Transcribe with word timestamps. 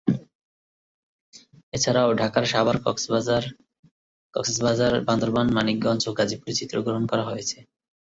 এছাড়াও 1.73 2.09
ঢাকার 2.13 2.45
সাভার, 2.45 2.77
কক্সবাজার, 4.33 4.93
বান্দরবান, 5.07 5.47
মানিকগঞ্জ 5.53 6.01
ও 6.07 6.17
গাজীপুরে 6.19 6.53
চিত্রগ্রহণ 6.59 7.03
করা 7.11 7.23
হয়েছে। 7.29 7.57